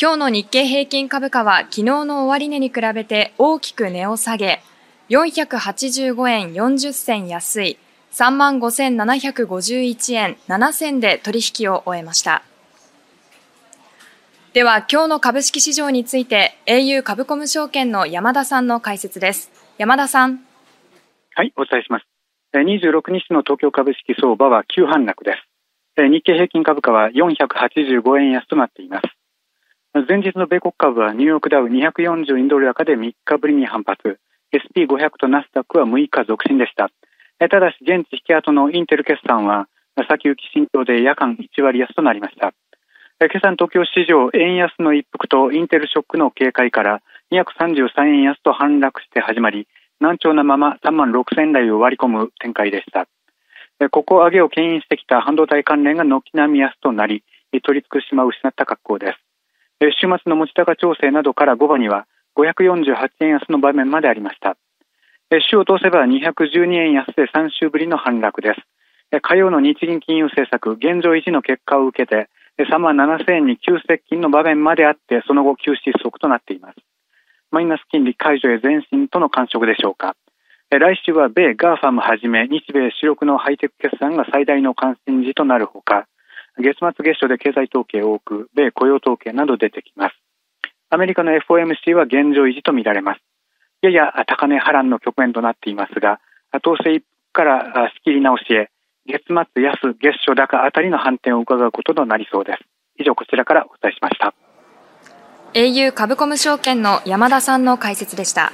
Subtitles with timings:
[0.00, 4.62] 今日の日経平均株価は昨日の終値に比べて大きく値を下げ、
[5.08, 7.78] 485円40銭安い
[8.12, 12.44] 35,751円7銭で取引を終えました。
[14.52, 19.50] では今日の株式市場について au 株コム証券の山田さんの解説です。
[19.78, 20.44] 山田さん。
[21.34, 22.06] はい、お伝えします。
[22.54, 25.34] 26日の東京株式相場は急反落で
[25.96, 26.08] す。
[26.08, 29.17] 日経平均株価は485円安となっています。
[29.94, 34.20] 前日の米国株はニューヨークダウ242ドル高で3日ぶりに反発。
[34.52, 36.90] SP500 とナスダックは6日続伸でした。
[37.38, 39.66] ただし現地引き跡のインテル決算は
[40.08, 42.52] 先行き慎重で夜間1割安となりました。
[43.20, 47.00] 今朝の東京市場円安の一服とインテルショックの警戒から
[47.32, 49.66] 233円安と反落して始まり
[50.00, 53.08] 難聴なまま3万6000円台を割り込む展開でした。
[53.90, 57.24] ここ上げを牽引してきた半導体関連が軒並み安となり
[57.64, 59.18] 取り付く島を失った格好です。
[59.80, 62.06] 週末の持ち高調整などから午後には
[62.36, 64.56] 548円安の場面までありました。
[65.50, 69.20] 週を通せば212円安で3週ぶりの反落です。
[69.22, 76.76] 火曜の日銀金融政策現状維持の結果を受けて3万7000円に急接近の場面まであってその後急失速となっています。
[77.50, 80.16] マイナス金利解除へ前進との感触でしょうか。
[80.70, 86.06] 来週は米 GAFAM はじめ日米主力のハイテク決算が最大の関心事となるほか
[86.58, 90.14] 月末月初で経済統計多く、米雇用統計など出てきます。
[90.90, 93.20] アメリカの FOMC は現状維持とみられます。
[93.82, 96.20] やや高値波乱の局面となっていますが、
[96.64, 98.70] 騰勢から仕切り直しへ、
[99.06, 102.58] 月末安、月初高あたりの反転を伺うこととなりそうです。
[102.98, 104.34] 以上、こちらからお伝えしました。
[105.54, 108.52] au 株コム証券の山田さんの解説でした。